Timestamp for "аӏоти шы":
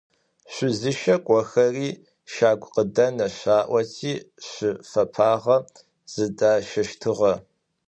3.57-4.69